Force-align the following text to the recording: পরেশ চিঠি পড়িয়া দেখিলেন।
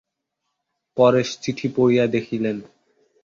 পরেশ 0.97 1.29
চিঠি 1.41 1.67
পড়িয়া 1.75 2.05
দেখিলেন। 2.07 2.57